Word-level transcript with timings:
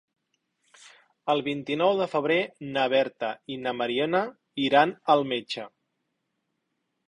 El 1.33 1.43
vint-i-nou 1.47 1.93
de 1.99 2.07
febrer 2.15 2.39
na 2.71 2.87
Berta 2.95 3.31
i 3.57 3.61
na 3.67 3.77
Mariona 3.83 4.25
iran 4.67 4.99
al 5.17 5.25
metge. 5.37 5.71